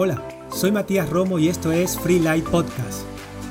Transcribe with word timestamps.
Hola, 0.00 0.22
soy 0.52 0.70
Matías 0.70 1.10
Romo 1.10 1.40
y 1.40 1.48
esto 1.48 1.72
es 1.72 1.98
Free 1.98 2.20
Light 2.20 2.44
Podcast. 2.44 3.02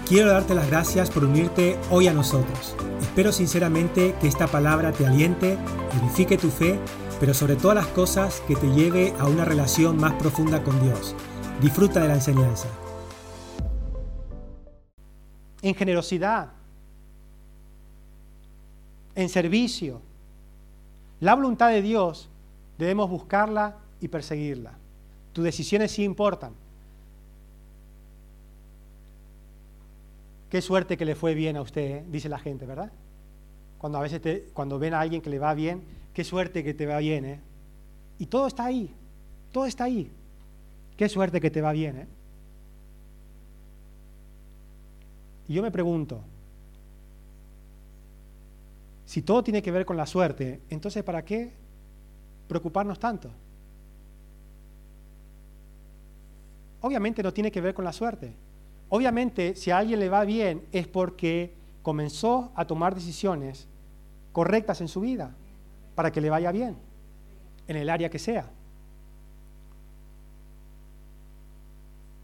Quiero 0.08 0.32
darte 0.32 0.56
las 0.56 0.70
gracias 0.70 1.11
por 1.11 1.25
unirte 1.25 1.77
hoy 1.92 2.08
a 2.08 2.13
nosotros. 2.13 2.74
Espero 3.01 3.33
sinceramente 3.33 4.16
que 4.22 4.29
esta 4.29 4.47
palabra 4.47 4.93
te 4.93 5.06
aliente, 5.06 5.58
edifique 6.02 6.38
tu 6.38 6.47
fe, 6.47 6.79
pero 7.20 7.33
sobre 7.33 7.58
todas 7.58 7.75
las 7.75 7.88
cosas 7.88 8.39
que 8.47 8.55
te 8.55 8.68
lleve 8.68 9.13
a 9.20 9.27
una 9.27 9.43
relación 9.43 9.97
más 9.97 10.13
profunda 10.13 10.63
con 10.63 10.81
Dios. 10.81 11.18
Disfruta 11.61 11.99
de 11.99 12.07
la 12.07 12.13
enseñanza. 12.13 12.70
En 15.61 15.75
generosidad, 15.75 16.54
en 19.16 19.27
servicio. 19.27 20.02
La 21.20 21.36
voluntad 21.36 21.71
de 21.71 21.82
Dios 21.82 22.29
debemos 22.77 23.09
buscarla 23.09 23.79
y 24.00 24.07
perseguirla. 24.07 24.87
Tus 25.38 25.44
decisiones 25.44 25.91
sí 25.91 26.04
importan. 26.04 26.52
Qué 30.50 30.63
suerte 30.63 30.98
que 30.98 31.05
le 31.05 31.13
fue 31.13 31.36
bien 31.36 31.58
a 31.58 31.62
usted, 31.62 31.98
¿eh? 31.98 32.05
dice 32.10 32.27
la 32.27 32.40
gente, 32.40 32.66
¿verdad? 32.66 32.91
Cuando 33.77 34.00
a 34.00 34.02
veces 34.02 34.46
cuando 34.54 34.80
ven 34.80 34.96
a 34.96 35.00
alguien 35.00 35.22
que 35.22 35.30
le 35.30 35.38
va 35.38 35.54
bien, 35.54 35.84
qué 36.16 36.23
suerte 36.23 36.63
que 36.63 36.73
te 36.73 36.88
va 36.88 36.98
bien, 36.98 37.23
¿eh? 37.23 37.40
Y 38.18 38.26
todo 38.26 38.48
está 38.48 38.66
ahí, 38.66 38.91
todo 39.52 39.68
está 39.68 39.84
ahí. 39.84 40.10
Qué 40.98 41.08
suerte 41.08 41.40
que 41.40 41.52
te 41.52 41.62
va 41.62 41.72
bien, 41.72 41.98
¿eh? 41.98 42.08
Y 45.49 45.54
yo 45.54 45.62
me 45.62 45.70
pregunto, 45.70 46.20
si 49.05 49.22
todo 49.22 49.44
tiene 49.44 49.62
que 49.62 49.70
ver 49.70 49.85
con 49.85 49.98
la 49.98 50.08
suerte, 50.08 50.62
entonces 50.72 51.04
¿para 51.04 51.24
qué 51.24 51.52
preocuparnos 52.48 52.98
tanto? 52.98 53.30
Obviamente 56.81 57.23
no 57.23 57.33
tiene 57.33 57.51
que 57.51 57.61
ver 57.61 57.73
con 57.73 57.85
la 57.85 57.93
suerte. 57.93 58.33
Obviamente, 58.89 59.55
si 59.55 59.71
a 59.71 59.77
alguien 59.77 59.99
le 59.99 60.09
va 60.09 60.23
bien 60.23 60.65
es 60.71 60.87
porque 60.87 61.53
comenzó 61.81 62.51
a 62.55 62.65
tomar 62.65 62.95
decisiones 62.95 63.67
correctas 64.31 64.81
en 64.81 64.88
su 64.88 65.02
vida 65.02 65.36
para 65.95 66.11
que 66.11 66.22
le 66.22 66.30
vaya 66.30 66.52
bien, 66.52 66.78
en 67.67 67.75
el 67.75 67.89
área 67.89 68.09
que 68.09 68.20
sea. 68.20 68.50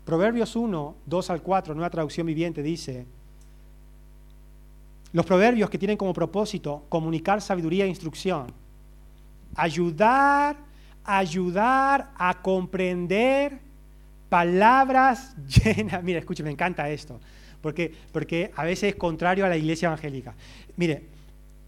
Proverbios 0.05 0.55
1, 0.55 0.95
2 1.05 1.29
al 1.29 1.41
4, 1.41 1.73
nueva 1.73 1.89
traducción 1.89 2.27
viviente, 2.27 2.61
dice, 2.61 3.05
los 5.13 5.25
proverbios 5.25 5.69
que 5.69 5.77
tienen 5.77 5.97
como 5.97 6.13
propósito 6.13 6.85
comunicar 6.89 7.41
sabiduría 7.41 7.85
e 7.85 7.87
instrucción, 7.87 8.47
ayudar, 9.55 10.57
ayudar 11.03 12.11
a 12.17 12.41
comprender 12.41 13.59
palabras 14.33 15.35
llenas. 15.63 16.01
Mire, 16.01 16.17
escuche, 16.17 16.41
me 16.41 16.49
encanta 16.49 16.89
esto, 16.89 17.21
porque, 17.61 17.93
porque 18.11 18.49
a 18.55 18.63
veces 18.63 18.93
es 18.93 18.95
contrario 18.95 19.45
a 19.45 19.47
la 19.47 19.55
iglesia 19.55 19.85
evangélica. 19.89 20.33
Mire, 20.75 21.03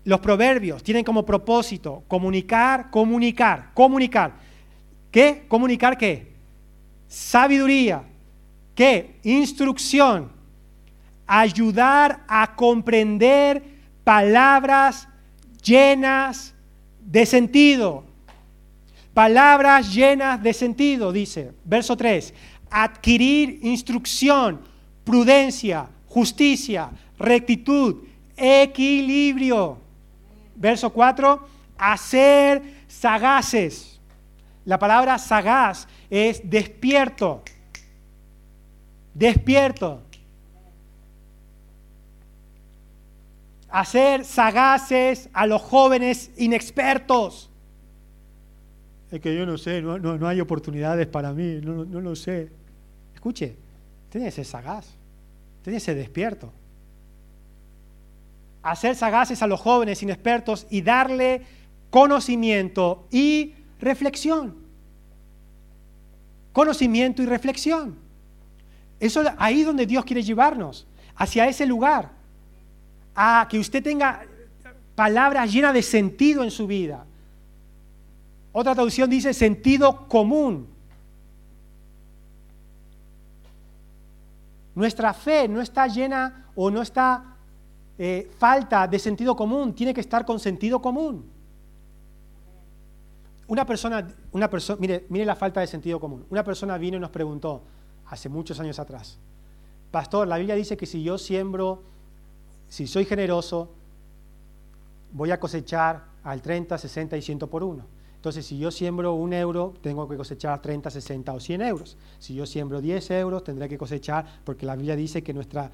los 0.04 0.20
proverbios 0.20 0.82
tienen 0.82 1.04
como 1.04 1.24
propósito 1.24 2.04
comunicar, 2.08 2.90
comunicar, 2.90 3.70
comunicar. 3.76 4.34
¿Qué? 5.12 5.46
¿Comunicar 5.48 5.96
qué? 5.96 6.34
Sabiduría. 7.08 8.02
¿Qué? 8.74 9.18
Instrucción. 9.22 10.32
Ayudar 11.28 12.24
a 12.28 12.56
comprender 12.56 13.62
palabras 14.04 15.08
llenas 15.62 16.56
de 17.00 17.28
sentido. 17.28 18.06
Palabras 19.14 19.94
llenas 19.94 20.44
de 20.44 20.52
sentido, 20.52 21.14
dice. 21.14 21.54
Verso 21.64 21.96
3 21.96 22.34
adquirir 22.76 23.60
instrucción, 23.62 24.60
prudencia, 25.06 25.88
justicia, 26.10 26.92
rectitud, 27.18 28.04
equilibrio. 28.36 29.78
Verso 30.58 30.90
4, 30.90 31.48
hacer 31.78 32.62
sagaces. 32.90 33.98
La 34.66 34.78
palabra 34.78 35.18
sagaz 35.18 35.88
es 36.10 36.42
despierto. 36.50 37.44
Despierto. 39.14 40.02
Hacer 43.70 44.26
sagaces 44.26 45.30
a 45.32 45.48
los 45.48 45.62
jóvenes 45.62 46.30
inexpertos. 46.36 47.50
Es 49.12 49.22
que 49.22 49.34
yo 49.34 49.46
no 49.46 49.58
sé, 49.58 49.82
no, 49.82 50.28
hay 50.28 50.42
oportunidades 50.42 51.08
para 51.08 51.32
mí, 51.32 51.62
no, 51.64 51.86
no 51.86 52.02
lo 52.02 52.18
sé. 52.18 52.65
Escuche, 53.26 53.56
tiene 54.12 54.28
que 54.28 54.32
ser 54.32 54.46
sagaz, 54.46 54.86
tiene 55.64 55.78
que 55.78 55.84
ser 55.84 55.96
despierto. 55.96 56.54
Hacer 58.62 58.96
sagaces 58.96 59.42
a 59.42 59.48
los 59.48 59.60
jóvenes 59.60 60.04
inexpertos 60.04 60.68
y 60.70 60.84
darle 60.84 61.42
conocimiento 61.90 63.08
y 63.10 63.56
reflexión. 63.80 64.54
Conocimiento 66.54 67.24
y 67.24 67.26
reflexión. 67.26 67.96
Eso 69.00 69.24
ahí 69.40 69.64
donde 69.64 69.88
Dios 69.88 70.06
quiere 70.06 70.22
llevarnos, 70.22 70.86
hacia 71.16 71.48
ese 71.48 71.66
lugar, 71.66 72.12
a 73.16 73.48
que 73.50 73.58
usted 73.58 73.82
tenga 73.82 74.24
palabras 74.94 75.52
llenas 75.52 75.74
de 75.74 75.82
sentido 75.82 76.44
en 76.44 76.52
su 76.52 76.68
vida. 76.68 77.08
Otra 78.52 78.76
traducción 78.76 79.10
dice 79.10 79.34
sentido 79.34 80.08
común. 80.08 80.75
Nuestra 84.76 85.14
fe 85.14 85.48
no 85.48 85.62
está 85.62 85.88
llena 85.88 86.50
o 86.56 86.70
no 86.70 86.82
está 86.82 87.38
eh, 87.98 88.30
falta 88.38 88.88
de 88.88 89.00
sentido 89.00 89.36
común, 89.36 89.74
tiene 89.74 89.94
que 89.94 90.02
estar 90.02 90.26
con 90.26 90.40
sentido 90.40 90.82
común. 90.82 91.32
Una 93.48 93.66
persona, 93.66 94.08
una 94.32 94.50
persona, 94.50 94.80
mire, 94.80 95.06
mire 95.10 95.26
la 95.26 95.36
falta 95.36 95.62
de 95.62 95.68
sentido 95.68 96.00
común. 96.00 96.26
Una 96.30 96.44
persona 96.44 96.78
vino 96.78 96.98
y 96.98 97.00
nos 97.00 97.12
preguntó 97.12 97.64
hace 98.08 98.28
muchos 98.28 98.60
años 98.60 98.78
atrás, 98.80 99.18
Pastor, 99.92 100.28
la 100.28 100.38
Biblia 100.38 100.56
dice 100.56 100.76
que 100.76 100.86
si 100.86 101.04
yo 101.04 101.18
siembro, 101.18 101.84
si 102.68 102.86
soy 102.86 103.06
generoso, 103.06 103.72
voy 105.14 105.32
a 105.32 105.40
cosechar 105.40 106.04
al 106.22 106.42
30, 106.42 106.78
60 106.78 107.16
y 107.16 107.22
100 107.22 107.40
por 107.40 107.64
uno. 107.64 107.86
Entonces, 108.26 108.48
si 108.48 108.58
yo 108.58 108.72
siembro 108.72 109.14
un 109.14 109.34
euro, 109.34 109.76
tengo 109.82 110.10
que 110.10 110.18
cosechar 110.18 110.60
30, 110.60 110.90
60 110.90 111.32
o 111.32 111.40
100 111.40 111.62
euros. 111.62 111.96
Si 112.18 112.34
yo 112.34 112.48
siembro 112.48 112.82
10 112.82 113.12
euros, 113.12 113.44
tendré 113.44 113.70
que 113.70 113.78
cosechar, 113.78 114.26
porque 114.44 114.66
la 114.66 114.76
Biblia 114.76 114.96
dice 114.96 115.22
que 115.22 115.32
nuestra, 115.32 115.70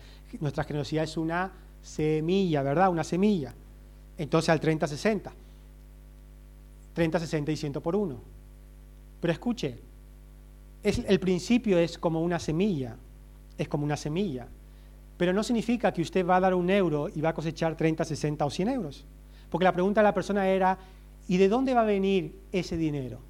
generosidad 0.67 1.05
es 1.05 1.15
una 1.15 1.49
semilla, 1.81 2.61
¿verdad? 2.61 2.89
Una 2.89 3.05
semilla. 3.05 3.53
Entonces, 4.17 4.49
al 4.49 4.59
30, 4.59 4.85
60. 4.85 5.31
30, 6.93 7.19
60 7.21 7.51
y 7.53 7.55
100 7.55 7.73
por 7.75 7.95
uno. 7.95 8.17
Pero 9.21 9.31
escuche, 9.31 9.79
es, 10.83 11.01
el 11.07 11.21
principio 11.21 11.79
es 11.79 11.97
como 11.97 12.21
una 12.21 12.37
semilla, 12.37 12.97
es 13.57 13.69
como 13.69 13.85
una 13.85 13.95
semilla. 13.95 14.45
Pero 15.15 15.31
no 15.31 15.41
significa 15.43 15.93
que 15.93 16.01
usted 16.01 16.27
va 16.27 16.35
a 16.35 16.41
dar 16.41 16.53
un 16.53 16.69
euro 16.69 17.07
y 17.07 17.21
va 17.21 17.29
a 17.29 17.33
cosechar 17.33 17.77
30, 17.77 18.03
60 18.03 18.43
o 18.43 18.49
100 18.49 18.67
euros. 18.67 19.05
Porque 19.49 19.63
la 19.63 19.71
pregunta 19.71 20.01
de 20.01 20.05
la 20.05 20.13
persona 20.13 20.49
era, 20.49 20.77
¿Y 21.31 21.37
de 21.37 21.47
dónde 21.47 21.73
va 21.73 21.83
a 21.83 21.85
venir 21.85 22.35
ese 22.51 22.75
dinero? 22.75 23.21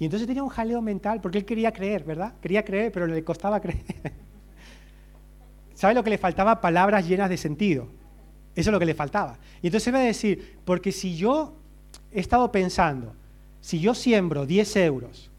Y 0.00 0.04
entonces 0.04 0.26
tenía 0.26 0.42
un 0.42 0.48
jaleo 0.48 0.82
mental 0.82 1.20
porque 1.20 1.38
él 1.38 1.44
quería 1.44 1.72
creer, 1.72 2.02
¿verdad? 2.02 2.34
Quería 2.42 2.64
creer, 2.64 2.90
pero 2.90 3.06
le 3.06 3.22
costaba 3.22 3.60
creer. 3.62 3.84
¿Sabe 5.76 5.94
lo 5.94 6.02
que 6.02 6.10
le 6.10 6.18
faltaba? 6.18 6.60
Palabras 6.60 7.06
llenas 7.06 7.30
de 7.30 7.36
sentido. 7.36 7.86
Eso 8.56 8.70
es 8.70 8.72
lo 8.72 8.80
que 8.80 8.84
le 8.84 8.94
faltaba. 8.94 9.38
Y 9.62 9.68
entonces 9.68 9.94
va 9.94 9.98
a 9.98 10.02
decir, 10.02 10.58
porque 10.64 10.90
si 10.90 11.16
yo 11.16 11.54
he 12.10 12.18
estado 12.18 12.50
pensando, 12.50 13.14
si 13.60 13.78
yo 13.78 13.94
siembro 13.94 14.44
10 14.44 14.74
euros 14.78 15.30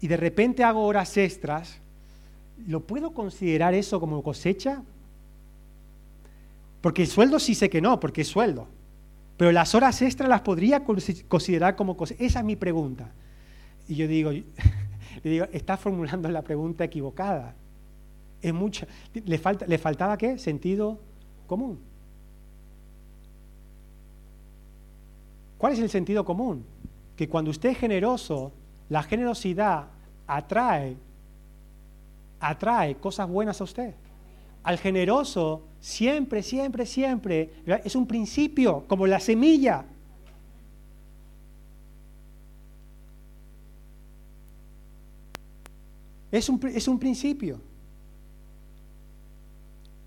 y 0.00 0.08
de 0.08 0.16
repente 0.16 0.64
hago 0.64 0.84
horas 0.84 1.16
extras, 1.16 1.78
¿lo 2.66 2.80
puedo 2.80 3.12
considerar 3.12 3.74
eso 3.74 4.00
como 4.00 4.24
cosecha? 4.24 4.82
Porque 6.80 7.02
el 7.02 7.08
sueldo 7.08 7.38
sí 7.38 7.54
sé 7.54 7.70
que 7.70 7.80
no, 7.80 8.00
porque 8.00 8.22
es 8.22 8.26
sueldo. 8.26 8.66
Pero 9.36 9.52
las 9.52 9.74
horas 9.74 10.00
extras 10.02 10.28
las 10.28 10.42
podría 10.42 10.84
considerar 11.28 11.76
como 11.76 11.96
cosas. 11.96 12.16
Esa 12.20 12.40
es 12.40 12.44
mi 12.44 12.56
pregunta. 12.56 13.12
Y 13.88 13.94
yo 13.96 14.06
digo, 14.06 14.30
le 15.22 15.30
digo, 15.30 15.46
está 15.52 15.76
formulando 15.76 16.28
la 16.28 16.42
pregunta 16.42 16.84
equivocada. 16.84 17.54
Es 18.40 18.52
mucha. 18.52 18.86
¿Le, 19.14 19.38
falta, 19.38 19.66
¿Le 19.66 19.78
faltaba 19.78 20.16
qué? 20.16 20.38
Sentido 20.38 20.98
común. 21.46 21.78
¿Cuál 25.58 25.74
es 25.74 25.78
el 25.78 25.90
sentido 25.90 26.24
común? 26.24 26.64
Que 27.16 27.28
cuando 27.28 27.50
usted 27.52 27.70
es 27.70 27.78
generoso, 27.78 28.52
la 28.88 29.02
generosidad 29.04 29.86
atrae, 30.26 30.96
atrae 32.40 32.96
cosas 32.96 33.28
buenas 33.28 33.60
a 33.60 33.64
usted. 33.64 33.94
Al 34.62 34.78
generoso 34.78 35.64
siempre, 35.80 36.42
siempre, 36.42 36.86
siempre, 36.86 37.50
es 37.84 37.96
un 37.96 38.06
principio, 38.06 38.84
como 38.86 39.06
la 39.06 39.18
semilla. 39.18 39.84
Es 46.30 46.48
un, 46.48 46.60
es 46.68 46.88
un 46.88 46.98
principio. 46.98 47.60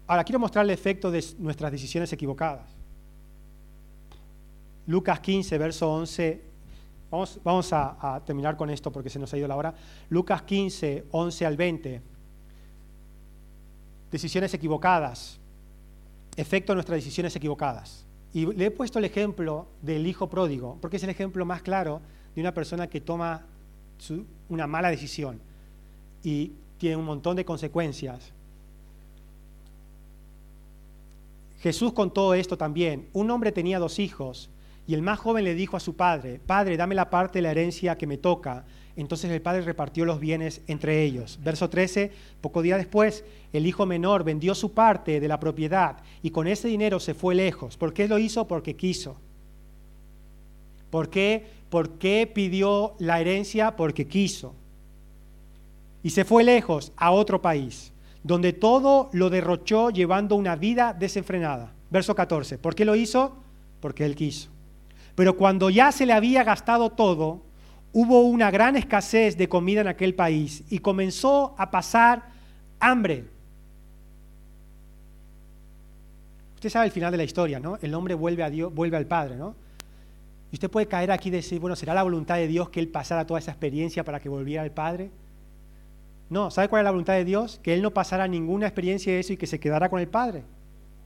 Ahora 0.07 0.23
quiero 0.23 0.39
mostrar 0.39 0.65
el 0.65 0.71
efecto 0.71 1.11
de 1.11 1.23
nuestras 1.39 1.71
decisiones 1.71 2.11
equivocadas. 2.13 2.75
Lucas 4.87 5.19
15, 5.19 5.57
verso 5.57 5.91
11. 5.91 6.41
Vamos, 7.11 7.39
vamos 7.43 7.73
a, 7.73 8.21
terminar 8.25 8.55
con 8.55 8.69
esto 8.69 8.91
porque 8.91 9.09
se 9.09 9.19
nos 9.19 9.33
ha 9.33 9.37
ido 9.37 9.47
la 9.47 9.55
hora. 9.55 9.73
Lucas 10.09 10.43
15, 10.43 11.05
11 11.11 11.45
al 11.45 11.57
20. 11.57 12.01
Decisiones 14.15 14.53
equivocadas. 14.53 15.41
Efecto 16.37 16.71
de 16.71 16.75
nuestras 16.75 16.95
decisiones 16.95 17.35
equivocadas. 17.35 18.05
Y 18.33 18.45
le 18.45 18.67
he 18.67 18.71
puesto 18.71 18.97
el 18.97 19.03
ejemplo 19.03 19.67
del 19.81 20.07
hijo 20.07 20.29
pródigo, 20.29 20.77
porque 20.79 20.95
es 20.95 21.03
el 21.03 21.09
ejemplo 21.09 21.45
más 21.45 21.61
claro 21.61 21.99
de 22.33 22.39
una 22.39 22.53
persona 22.53 22.87
que 22.87 23.01
toma 23.01 23.45
una 24.47 24.67
mala 24.67 24.89
decisión 24.89 25.41
y 26.23 26.53
tiene 26.77 26.95
un 26.95 27.03
montón 27.03 27.35
de 27.35 27.43
consecuencias. 27.43 28.31
Jesús 31.59 31.91
contó 31.91 32.33
esto 32.33 32.57
también. 32.57 33.09
Un 33.11 33.29
hombre 33.31 33.51
tenía 33.51 33.79
dos 33.79 33.99
hijos 33.99 34.49
y 34.87 34.93
el 34.93 35.01
más 35.01 35.19
joven 35.19 35.43
le 35.43 35.55
dijo 35.55 35.75
a 35.75 35.81
su 35.81 35.97
padre, 35.97 36.39
Padre, 36.39 36.77
dame 36.77 36.95
la 36.95 37.09
parte 37.09 37.39
de 37.39 37.43
la 37.43 37.51
herencia 37.51 37.97
que 37.97 38.07
me 38.07 38.15
toca. 38.15 38.63
Entonces 38.97 39.29
el 39.29 39.41
padre 39.41 39.61
repartió 39.61 40.05
los 40.05 40.19
bienes 40.19 40.61
entre 40.67 41.03
ellos. 41.03 41.39
Verso 41.43 41.69
13, 41.69 42.11
poco 42.39 42.61
día 42.61 42.77
después, 42.77 43.25
el 43.51 43.67
hijo 43.67 43.85
menor 43.85 44.23
vendió 44.23 44.55
su 44.55 44.71
parte 44.73 45.19
de 45.19 45.27
la 45.27 45.39
propiedad 45.39 45.97
y 46.21 46.31
con 46.31 46.47
ese 46.47 46.69
dinero 46.69 46.99
se 46.99 47.13
fue 47.13 47.35
lejos. 47.35 47.75
¿Por 47.75 47.93
qué 47.93 48.07
lo 48.07 48.17
hizo? 48.17 48.47
Porque 48.47 48.75
quiso. 48.75 49.17
¿Por 50.89 51.09
qué? 51.09 51.45
¿Por 51.69 51.97
qué 51.97 52.29
pidió 52.33 52.93
la 52.99 53.19
herencia? 53.19 53.75
Porque 53.75 54.07
quiso. 54.07 54.53
Y 56.03 56.11
se 56.11 56.23
fue 56.23 56.43
lejos 56.43 56.93
a 56.95 57.11
otro 57.11 57.41
país, 57.41 57.91
donde 58.23 58.53
todo 58.53 59.09
lo 59.11 59.29
derrochó 59.29 59.89
llevando 59.89 60.35
una 60.35 60.55
vida 60.55 60.93
desenfrenada. 60.93 61.73
Verso 61.89 62.15
14, 62.15 62.57
¿por 62.59 62.75
qué 62.75 62.85
lo 62.85 62.95
hizo? 62.95 63.35
Porque 63.81 64.05
él 64.05 64.15
quiso. 64.15 64.49
Pero 65.15 65.35
cuando 65.35 65.69
ya 65.69 65.91
se 65.91 66.05
le 66.05 66.13
había 66.13 66.43
gastado 66.43 66.91
todo, 66.91 67.41
hubo 67.95 68.23
una 68.23 68.51
gran 68.51 68.75
escasez 68.75 69.37
de 69.37 69.47
comida 69.47 69.79
en 69.79 69.87
aquel 69.87 70.15
país 70.15 70.65
y 70.69 70.79
comenzó 70.79 71.55
a 71.57 71.71
pasar 71.71 72.23
hambre. 72.77 73.23
Usted 76.55 76.69
sabe 76.69 76.87
el 76.87 76.91
final 76.91 77.09
de 77.09 77.17
la 77.17 77.23
historia, 77.23 77.57
¿no? 77.57 77.77
El 77.81 77.93
hombre 77.93 78.13
vuelve 78.13 78.43
a 78.43 78.49
Dios, 78.49 78.73
vuelve 78.73 78.97
al 78.97 79.05
Padre, 79.05 79.37
¿no? 79.37 79.55
Y 80.51 80.57
usted 80.57 80.69
puede 80.69 80.87
caer 80.87 81.09
aquí 81.09 81.29
y 81.29 81.31
decir, 81.31 81.61
bueno, 81.61 81.77
¿será 81.77 81.93
la 81.93 82.03
voluntad 82.03 82.35
de 82.35 82.47
Dios 82.47 82.69
que 82.69 82.81
él 82.81 82.89
pasara 82.89 83.25
toda 83.25 83.39
esa 83.39 83.51
experiencia 83.51 84.03
para 84.03 84.19
que 84.19 84.27
volviera 84.27 84.63
al 84.63 84.71
Padre? 84.71 85.09
No, 86.29 86.51
¿sabe 86.51 86.67
cuál 86.67 86.81
es 86.81 86.83
la 86.83 86.91
voluntad 86.91 87.13
de 87.13 87.23
Dios? 87.23 87.61
Que 87.63 87.73
él 87.73 87.81
no 87.81 87.91
pasara 87.91 88.27
ninguna 88.27 88.67
experiencia 88.67 89.13
de 89.13 89.21
eso 89.21 89.31
y 89.31 89.37
que 89.37 89.47
se 89.47 89.57
quedara 89.57 89.87
con 89.87 90.01
el 90.01 90.09
Padre 90.09 90.43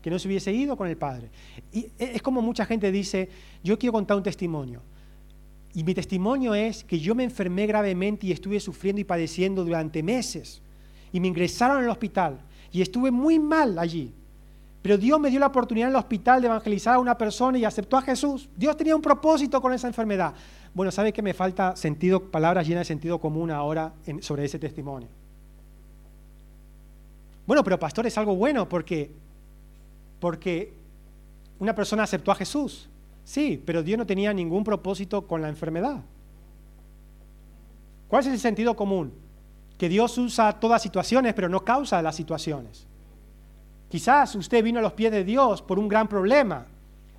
que 0.02 0.10
no 0.10 0.18
se 0.18 0.30
hubiese 0.30 0.54
ido 0.54 0.78
con 0.78 0.88
el 0.88 0.96
Padre. 0.96 1.30
Y 1.74 1.88
es 1.98 2.22
como 2.22 2.42
mucha 2.42 2.66
gente 2.66 2.90
dice, 2.90 3.30
yo 3.64 3.78
quiero 3.78 3.92
contar 3.92 4.16
un 4.16 4.24
testimonio. 4.24 4.82
Y 5.74 5.84
mi 5.84 5.94
testimonio 5.94 6.56
es 6.56 6.84
que 6.84 7.00
yo 7.00 7.14
me 7.14 7.24
enfermé 7.24 7.68
gravemente 7.68 8.28
y 8.28 8.32
estuve 8.32 8.60
sufriendo 8.60 9.02
y 9.02 9.04
padeciendo 9.04 9.64
durante 9.64 10.02
meses. 10.02 10.62
Y 11.12 11.20
me 11.20 11.28
ingresaron 11.28 11.84
al 11.84 11.90
hospital 11.90 12.40
y 12.72 12.82
estuve 12.82 13.12
muy 13.12 13.40
mal 13.40 13.78
allí. 13.78 14.14
Pero 14.82 14.98
Dios 14.98 15.20
me 15.20 15.30
dio 15.30 15.40
la 15.40 15.48
oportunidad 15.48 15.90
en 15.90 15.96
el 15.96 16.00
hospital 16.00 16.42
de 16.42 16.48
evangelizar 16.48 16.96
a 16.96 17.00
una 17.00 17.18
persona 17.18 17.58
y 17.58 17.66
aceptó 17.66 17.98
a 17.98 18.02
Jesús. 18.02 18.50
Dios 18.56 18.78
tenía 18.78 18.96
un 18.96 19.02
propósito 19.02 19.62
con 19.62 19.74
esa 19.74 19.88
enfermedad. 19.88 20.34
Bueno, 20.74 20.92
¿sabe 20.92 21.12
que 21.12 21.22
me 21.22 21.34
falta 21.34 21.76
sentido, 21.76 22.32
palabras 22.32 22.68
llenas 22.68 22.82
de 22.82 22.94
sentido 22.94 23.20
común 23.20 23.52
ahora 23.52 23.94
sobre 24.22 24.46
ese 24.46 24.58
testimonio? 24.58 25.10
Bueno, 27.46 27.64
pero 27.64 27.80
pastor 27.80 28.08
es 28.08 28.18
algo 28.18 28.36
bueno 28.36 28.70
porque 28.70 29.12
porque 30.20 30.74
una 31.60 31.74
persona 31.74 32.04
aceptó 32.04 32.32
a 32.32 32.36
Jesús. 32.36 32.89
Sí, 33.30 33.62
pero 33.64 33.84
Dios 33.84 34.00
no 34.00 34.08
tenía 34.08 34.34
ningún 34.34 34.64
propósito 34.64 35.28
con 35.28 35.40
la 35.40 35.50
enfermedad. 35.50 36.02
¿Cuál 38.08 38.22
es 38.22 38.34
el 38.34 38.40
sentido 38.40 38.76
común? 38.76 39.14
Que 39.78 39.88
Dios 39.88 40.18
usa 40.18 40.60
todas 40.60 40.82
situaciones, 40.82 41.36
pero 41.36 41.48
no 41.48 41.64
causa 41.64 42.02
las 42.02 42.16
situaciones. 42.16 42.88
Quizás 43.88 44.34
usted 44.34 44.64
vino 44.64 44.80
a 44.80 44.82
los 44.82 44.94
pies 44.94 45.12
de 45.12 45.24
Dios 45.24 45.62
por 45.62 45.78
un 45.78 45.88
gran 45.88 46.08
problema. 46.08 46.66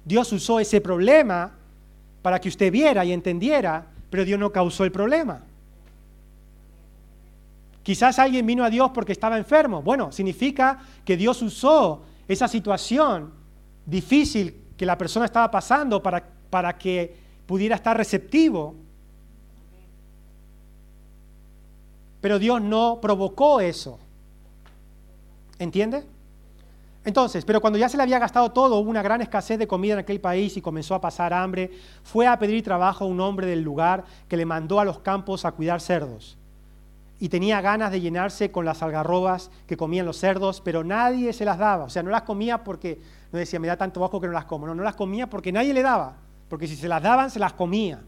Dios 0.04 0.32
usó 0.32 0.58
ese 0.58 0.80
problema 0.80 1.52
para 2.22 2.40
que 2.40 2.48
usted 2.48 2.72
viera 2.72 3.04
y 3.04 3.12
entendiera, 3.12 3.86
pero 4.10 4.24
Dios 4.24 4.40
no 4.40 4.50
causó 4.50 4.82
el 4.82 4.90
problema. 4.90 5.44
Quizás 7.84 8.18
alguien 8.18 8.44
vino 8.46 8.64
a 8.64 8.70
Dios 8.70 8.90
porque 8.92 9.12
estaba 9.12 9.38
enfermo. 9.38 9.80
Bueno, 9.80 10.10
significa 10.10 10.80
que 11.04 11.16
Dios 11.16 11.40
usó 11.40 12.02
esa 12.26 12.48
situación 12.48 13.30
difícil 13.86 14.59
que 14.80 14.86
la 14.86 14.96
persona 14.96 15.26
estaba 15.26 15.50
pasando 15.50 16.02
para, 16.02 16.24
para 16.48 16.78
que 16.78 17.14
pudiera 17.44 17.76
estar 17.76 17.94
receptivo. 17.94 18.74
Pero 22.22 22.38
Dios 22.38 22.62
no 22.62 22.98
provocó 22.98 23.60
eso. 23.60 23.98
¿Entiende? 25.58 26.02
Entonces, 27.04 27.44
pero 27.44 27.60
cuando 27.60 27.78
ya 27.78 27.90
se 27.90 27.98
le 27.98 28.04
había 28.04 28.18
gastado 28.18 28.52
todo, 28.52 28.76
hubo 28.76 28.88
una 28.88 29.02
gran 29.02 29.20
escasez 29.20 29.58
de 29.58 29.68
comida 29.68 29.92
en 29.92 29.98
aquel 29.98 30.18
país 30.18 30.56
y 30.56 30.62
comenzó 30.62 30.94
a 30.94 31.00
pasar 31.02 31.34
hambre, 31.34 31.70
fue 32.02 32.26
a 32.26 32.38
pedir 32.38 32.64
trabajo 32.64 33.04
a 33.04 33.08
un 33.08 33.20
hombre 33.20 33.46
del 33.46 33.60
lugar 33.60 34.04
que 34.28 34.38
le 34.38 34.46
mandó 34.46 34.80
a 34.80 34.86
los 34.86 35.00
campos 35.00 35.44
a 35.44 35.52
cuidar 35.52 35.82
cerdos 35.82 36.38
y 37.22 37.28
tenía 37.28 37.60
ganas 37.60 37.92
de 37.92 38.00
llenarse 38.00 38.50
con 38.50 38.64
las 38.64 38.82
algarrobas 38.82 39.50
que 39.66 39.76
comían 39.76 40.06
los 40.06 40.16
cerdos, 40.16 40.62
pero 40.62 40.82
nadie 40.82 41.34
se 41.34 41.44
las 41.44 41.58
daba. 41.58 41.84
O 41.84 41.90
sea, 41.90 42.02
no 42.02 42.10
las 42.10 42.22
comía 42.22 42.64
porque 42.64 42.98
no 43.30 43.38
decía, 43.38 43.60
me 43.60 43.68
da 43.68 43.76
tanto 43.76 44.00
bajo 44.00 44.18
que 44.18 44.26
no 44.26 44.32
las 44.32 44.46
como. 44.46 44.66
No, 44.66 44.74
no 44.74 44.82
las 44.82 44.96
comía 44.96 45.28
porque 45.28 45.52
nadie 45.52 45.74
le 45.74 45.82
daba. 45.82 46.16
Porque 46.48 46.66
si 46.66 46.76
se 46.76 46.88
las 46.88 47.02
daban, 47.02 47.30
se 47.30 47.38
las 47.38 47.52
comía. 47.52 48.00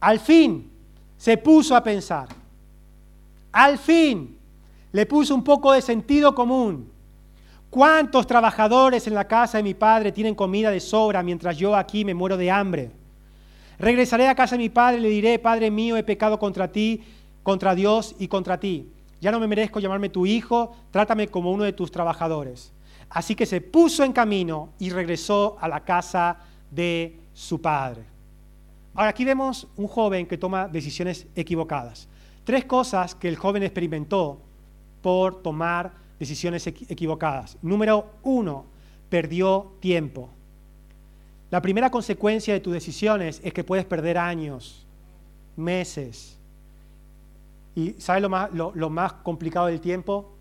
Al 0.00 0.18
fin 0.18 0.72
se 1.16 1.38
puso 1.38 1.76
a 1.76 1.84
pensar. 1.84 2.28
Al 3.52 3.78
fin 3.78 4.36
le 4.90 5.06
puso 5.06 5.36
un 5.36 5.44
poco 5.44 5.72
de 5.72 5.82
sentido 5.82 6.34
común. 6.34 6.90
¿Cuántos 7.70 8.26
trabajadores 8.26 9.06
en 9.06 9.14
la 9.14 9.28
casa 9.28 9.58
de 9.58 9.62
mi 9.62 9.74
padre 9.74 10.10
tienen 10.10 10.34
comida 10.34 10.72
de 10.72 10.80
sobra 10.80 11.22
mientras 11.22 11.56
yo 11.56 11.76
aquí 11.76 12.04
me 12.04 12.12
muero 12.12 12.36
de 12.36 12.50
hambre? 12.50 13.03
Regresaré 13.78 14.28
a 14.28 14.34
casa 14.34 14.56
de 14.56 14.62
mi 14.62 14.68
padre 14.68 14.98
y 14.98 15.02
le 15.02 15.08
diré, 15.08 15.38
Padre 15.38 15.70
mío, 15.70 15.96
he 15.96 16.02
pecado 16.02 16.38
contra 16.38 16.70
ti, 16.70 17.02
contra 17.42 17.74
Dios 17.74 18.14
y 18.18 18.28
contra 18.28 18.58
ti. 18.58 18.88
Ya 19.20 19.32
no 19.32 19.40
me 19.40 19.46
merezco 19.46 19.80
llamarme 19.80 20.08
tu 20.08 20.26
hijo, 20.26 20.76
trátame 20.90 21.28
como 21.28 21.50
uno 21.50 21.64
de 21.64 21.72
tus 21.72 21.90
trabajadores. 21.90 22.72
Así 23.08 23.34
que 23.34 23.46
se 23.46 23.60
puso 23.60 24.04
en 24.04 24.12
camino 24.12 24.70
y 24.78 24.90
regresó 24.90 25.56
a 25.60 25.68
la 25.68 25.80
casa 25.80 26.38
de 26.70 27.18
su 27.32 27.60
padre. 27.60 28.02
Ahora 28.94 29.10
aquí 29.10 29.24
vemos 29.24 29.66
un 29.76 29.88
joven 29.88 30.26
que 30.26 30.38
toma 30.38 30.68
decisiones 30.68 31.26
equivocadas. 31.34 32.08
Tres 32.44 32.64
cosas 32.64 33.14
que 33.14 33.28
el 33.28 33.36
joven 33.36 33.62
experimentó 33.62 34.40
por 35.02 35.42
tomar 35.42 35.92
decisiones 36.18 36.66
equivocadas. 36.66 37.58
Número 37.62 38.12
uno, 38.22 38.66
perdió 39.08 39.72
tiempo. 39.80 40.30
La 41.54 41.62
primera 41.62 41.88
consecuencia 41.88 42.52
de 42.52 42.58
tus 42.58 42.72
decisiones 42.72 43.40
es 43.44 43.52
que 43.52 43.62
puedes 43.62 43.84
perder 43.84 44.18
años, 44.18 44.84
meses. 45.54 46.36
¿Y 47.76 47.92
sabes 47.92 48.22
lo 48.22 48.90
más, 48.90 49.12
complicado 49.22 49.68
del 49.68 49.80
tiempo? 49.80 50.32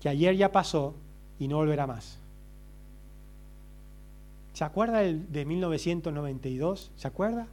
Que 0.00 0.08
ayer 0.08 0.34
ya 0.36 0.50
pasó 0.50 0.94
y 1.38 1.48
no 1.48 1.56
volverá 1.56 1.86
más. 1.86 2.18
¿Se 4.54 4.64
acuerda 4.64 5.00
de 5.00 5.44
1992? 5.44 6.92
¿Se 6.96 7.08
acuerda? 7.08 7.46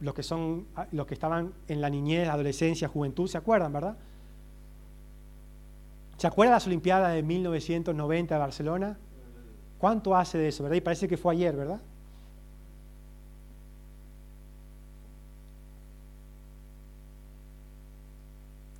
Los 0.00 0.12
que, 0.14 0.24
son, 0.24 0.66
los 0.90 1.06
que 1.06 1.14
estaban 1.14 1.52
en 1.68 1.80
la 1.80 1.88
niñez, 1.88 2.28
adolescencia, 2.28 2.88
juventud, 2.88 3.28
¿se 3.28 3.38
acuerdan, 3.38 3.72
verdad? 3.72 3.96
¿Se 6.16 6.26
acuerda 6.26 6.50
de 6.50 6.56
las 6.56 6.66
Olimpiadas 6.66 7.14
de 7.14 7.22
1990 7.22 8.34
de 8.34 8.40
Barcelona? 8.40 8.98
¿Cuánto 9.78 10.16
hace 10.16 10.36
de 10.36 10.48
eso, 10.48 10.64
verdad? 10.64 10.78
Y 10.78 10.80
parece 10.80 11.06
que 11.06 11.16
fue 11.16 11.32
ayer, 11.34 11.54
¿verdad? 11.54 11.80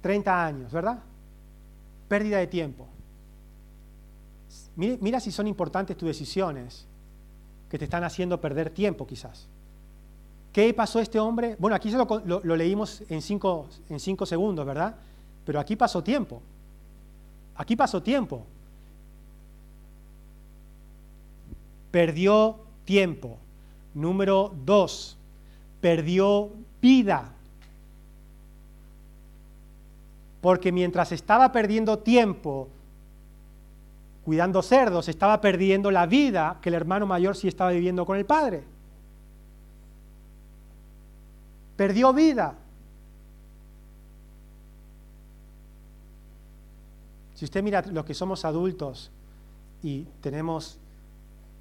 30 0.05 0.45
años, 0.45 0.71
¿verdad? 0.71 0.99
Pérdida 2.09 2.37
de 2.37 2.47
tiempo. 2.47 2.87
Mira, 4.77 5.19
si 5.19 5.33
son 5.33 5.47
importantes 5.47 5.97
tus 5.97 6.07
decisiones 6.07 6.87
que 7.71 7.79
te 7.79 7.87
están 7.87 8.05
haciendo 8.05 8.39
perder 8.39 8.69
tiempo 8.69 9.07
quizás. 9.07 9.47
¿Qué 10.53 10.75
pasó 10.75 11.01
este 11.01 11.19
hombre? 11.19 11.57
Bueno, 11.59 11.75
aquí 11.75 11.91
lo, 11.91 12.23
lo, 12.45 12.55
leímos 12.55 13.03
en 13.09 13.23
cinco, 13.23 13.67
en 13.89 13.99
cinco 13.99 14.27
segundos, 14.27 14.67
¿verdad? 14.67 14.95
Pero 15.47 15.59
aquí 15.59 15.75
pasó 15.75 16.05
tiempo. 16.05 16.43
Aquí 17.55 17.75
pasó 17.75 18.03
tiempo. 18.03 18.45
Perdió 21.91 22.59
tiempo. 22.85 23.39
Número 23.95 24.53
dos, 24.67 25.17
perdió 25.81 26.51
vida. 26.83 27.34
Porque 30.45 30.73
mientras 30.73 31.11
estaba 31.11 31.53
perdiendo 31.53 32.01
tiempo 32.01 32.69
cuidando 34.27 34.61
cerdos, 34.61 35.09
estaba 35.09 35.41
perdiendo 35.41 35.91
la 35.91 36.05
vida 36.05 36.59
que 36.61 36.69
el 36.69 36.75
hermano 36.75 37.07
mayor 37.07 37.35
sí 37.35 37.49
estaba 37.49 37.71
viviendo 37.71 38.05
con 38.05 38.19
el 38.19 38.27
padre. 38.27 38.63
Perdió 41.79 42.13
vida. 42.13 42.57
Si 47.37 47.47
usted 47.47 47.63
mira 47.63 47.81
los 47.81 48.05
que 48.05 48.13
somos 48.13 48.45
adultos 48.45 49.11
y 49.83 50.03
tenemos 50.21 50.79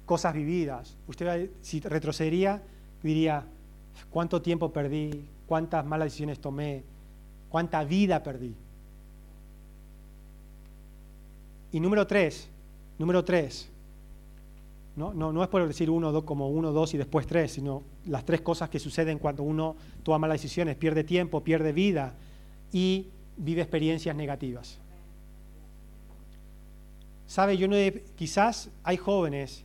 cosas 0.04 0.34
vividas, 0.34 0.94
usted 1.08 1.48
si 1.62 1.80
retrocedería, 1.80 2.60
diría, 3.02 3.46
¿cuánto 4.10 4.42
tiempo 4.42 4.70
perdí? 4.74 5.26
¿Cuántas 5.46 5.86
malas 5.86 6.04
decisiones 6.04 6.38
tomé? 6.38 6.84
¿Cuánta 7.48 7.82
vida 7.82 8.22
perdí? 8.22 8.54
Y 11.74 11.80
número 11.80 12.06
tres, 12.06 12.48
Número 12.98 13.24
tres, 13.24 13.68
no, 14.96 15.12
no, 15.12 15.32
no 15.32 15.42
es 15.42 15.48
por 15.48 15.66
decir 15.66 15.90
uno, 15.90 16.12
dos, 16.12 16.22
como 16.22 16.48
uno, 16.48 16.70
dos 16.70 16.94
y 16.94 16.98
después 16.98 17.26
tres, 17.26 17.52
sino 17.52 17.82
las 18.06 18.24
tres 18.24 18.40
cosas 18.40 18.70
que 18.70 18.78
suceden 18.78 19.18
cuando 19.18 19.42
uno 19.42 19.74
toma 20.04 20.18
malas 20.18 20.40
decisiones, 20.40 20.76
pierde 20.76 21.02
tiempo, 21.02 21.42
pierde 21.42 21.72
vida 21.72 22.14
y 22.72 23.08
vive 23.36 23.62
experiencias 23.62 24.14
negativas. 24.14 24.78
Sabe, 27.26 27.56
yo 27.56 27.66
no 27.66 27.74
quizás 28.14 28.70
hay 28.84 28.96
jóvenes 28.96 29.64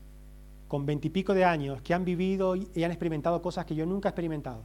con 0.68 0.88
veintipico 0.88 1.36
de 1.36 1.46
años 1.46 1.82
que 1.84 1.94
han 1.94 2.04
vivido 2.04 2.56
y 2.56 2.84
han 2.84 2.92
experimentado 2.92 3.44
cosas 3.44 3.66
que 3.66 3.76
yo 3.76 3.86
nunca 3.86 4.10
he 4.10 4.12
experimentado. 4.12 4.64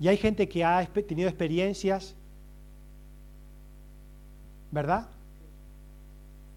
Y 0.00 0.08
hay 0.08 0.16
gente 0.16 0.48
que 0.48 0.64
ha 0.64 0.84
tenido 0.86 1.28
experiencias 1.28 2.16
¿verdad? 4.70 5.08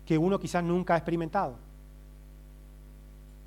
Que 0.05 0.17
uno 0.17 0.39
quizás 0.39 0.63
nunca 0.63 0.93
ha 0.93 0.97
experimentado. 0.97 1.55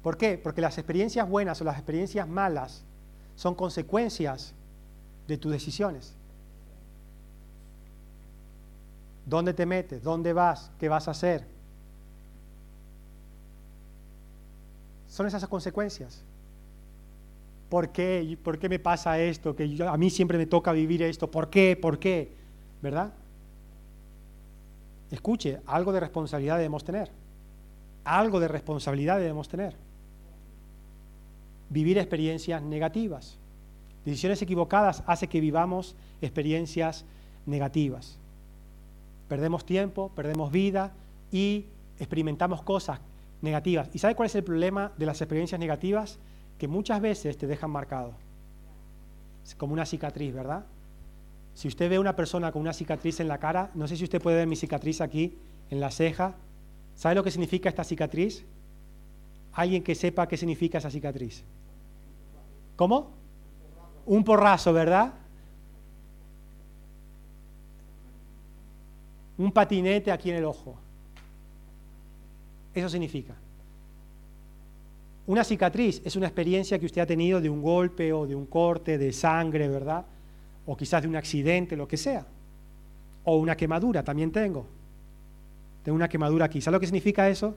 ¿Por 0.03 0.17
qué? 0.17 0.39
Porque 0.39 0.61
las 0.61 0.79
experiencias 0.79 1.29
buenas 1.29 1.61
o 1.61 1.65
las 1.65 1.77
experiencias 1.77 2.29
malas 2.29 2.85
son 3.35 3.55
consecuencias 3.55 4.55
de 5.27 5.39
tus 5.39 5.53
decisiones. 5.53 6.15
¿Dónde 9.25 9.53
te 9.53 9.67
metes? 9.67 10.03
¿Dónde 10.03 10.33
vas? 10.33 10.71
¿Qué 10.79 10.89
vas 10.89 11.09
a 11.09 11.11
hacer? 11.11 11.45
Son 15.09 15.27
esas 15.27 15.47
consecuencias. 15.49 16.23
¿Por 17.69 17.91
qué? 17.91 18.39
¿Por 18.43 18.59
qué 18.59 18.69
me 18.69 18.79
pasa 18.79 19.19
esto? 19.19 19.57
Que 19.57 19.77
a 19.87 19.97
mí 19.97 20.11
siempre 20.11 20.39
me 20.39 20.47
toca 20.47 20.73
vivir 20.73 21.03
esto. 21.03 21.31
¿Por 21.31 21.51
qué? 21.51 21.77
¿Por 21.77 21.99
qué? 21.99 22.33
¿Verdad? 22.81 23.13
Escuche, 25.11 25.61
algo 25.67 25.93
de 25.93 26.01
responsabilidad 26.01 26.57
debemos 26.57 26.85
tener. 26.85 27.11
Algo 28.05 28.39
de 28.41 28.49
responsabilidad 28.49 29.19
debemos 29.19 29.49
tener. 29.49 29.75
Vivir 31.71 31.99
experiencias 31.99 32.63
negativas. 32.63 33.39
Decisiones 34.05 34.41
equivocadas 34.43 35.03
hace 35.07 35.27
que 35.27 35.41
vivamos 35.41 35.97
experiencias 36.21 37.05
negativas. 37.47 38.19
Perdemos 39.29 39.67
tiempo, 39.67 40.13
perdemos 40.15 40.53
vida 40.53 40.93
y 41.33 41.67
experimentamos 41.99 42.63
cosas 42.63 43.01
negativas. 43.43 43.91
¿Y 43.93 43.99
sabe 43.99 44.15
cuál 44.15 44.27
es 44.27 44.35
el 44.37 44.45
problema 44.45 44.93
de 44.97 45.07
las 45.07 45.21
experiencias 45.21 45.59
negativas? 45.59 46.21
Que 46.59 46.69
muchas 46.69 47.01
veces 47.01 47.37
te 47.37 47.47
dejan 47.47 47.71
marcado. 47.71 48.15
Es 49.45 49.55
como 49.55 49.73
una 49.73 49.87
cicatriz, 49.87 50.35
¿verdad? 50.35 50.65
Si 51.55 51.69
usted 51.69 51.89
ve 51.89 51.97
a 51.97 52.01
una 52.01 52.17
persona 52.17 52.53
con 52.53 52.63
una 52.63 52.73
cicatriz 52.73 53.21
en 53.21 53.29
la 53.29 53.39
cara, 53.39 53.71
no 53.75 53.89
sé 53.89 53.97
si 53.97 54.05
usted 54.05 54.21
puede 54.21 54.37
ver 54.37 54.47
mi 54.47 54.57
cicatriz 54.57 55.01
aquí, 55.01 55.39
en 55.71 55.81
la 55.81 55.91
ceja. 55.91 56.35
¿Sabe 56.95 57.15
lo 57.15 57.25
que 57.25 57.31
significa 57.31 57.69
esta 57.69 57.85
cicatriz? 57.85 58.45
Alguien 59.53 59.83
que 59.83 59.95
sepa 59.95 60.29
qué 60.29 60.37
significa 60.37 60.79
esa 60.79 60.91
cicatriz. 60.91 61.45
¿Cómo? 62.77 63.13
Un 64.05 64.23
porrazo, 64.23 64.73
¿verdad? 64.73 65.15
Un 69.39 69.53
patinete 69.53 70.13
aquí 70.13 70.31
en 70.31 70.37
el 70.37 70.45
ojo. 70.45 70.77
Eso 72.75 72.89
significa. 72.89 73.35
Una 75.27 75.45
cicatriz 75.45 76.01
es 76.05 76.17
una 76.17 76.27
experiencia 76.27 76.79
que 76.79 76.87
usted 76.87 77.01
ha 77.01 77.07
tenido 77.07 77.41
de 77.41 77.51
un 77.51 77.61
golpe 77.61 78.13
o 78.13 78.27
de 78.27 78.35
un 78.35 78.47
corte, 78.47 78.97
de 78.97 79.13
sangre, 79.13 79.69
¿verdad? 79.69 80.07
o 80.67 80.77
quizás 80.77 81.03
de 81.03 81.09
un 81.09 81.17
accidente, 81.17 81.77
lo 81.77 81.89
que 81.89 81.97
sea. 81.97 82.27
O 83.25 83.37
una 83.37 83.57
quemadura, 83.57 84.03
también 84.03 84.33
tengo. 84.33 84.67
Tengo 85.83 85.97
una 85.97 86.09
quemadura 86.09 86.47
aquí. 86.47 86.61
¿Sabes 86.61 86.77
lo 86.77 86.81
que 86.81 86.87
significa 86.87 87.29
eso? 87.29 87.57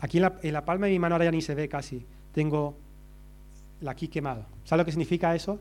Aquí 0.00 0.18
en 0.18 0.52
la, 0.52 0.64
palma 0.64 0.86
de 0.86 0.92
mi 0.92 0.98
mano 0.98 1.14
ahora 1.14 1.24
ya 1.24 1.30
ni 1.30 1.40
se 1.40 1.54
ve 1.54 1.68
casi. 1.68 2.04
Tengo 2.32 2.76
la 3.80 3.92
aquí 3.92 4.08
quemado. 4.08 4.44
¿Sabes 4.64 4.82
lo 4.82 4.84
que 4.84 4.92
significa 4.92 5.34
eso? 5.34 5.58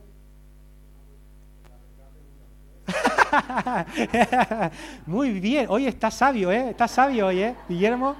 Muy 5.06 5.40
bien. 5.40 5.68
Hoy 5.70 5.88
está 5.88 6.12
sabio, 6.12 6.52
¿eh? 6.52 6.72
Está 6.72 6.88
sabio 6.88 7.28
hoy, 7.28 7.40
¿eh? 7.40 7.56
Guillermo. 7.68 8.16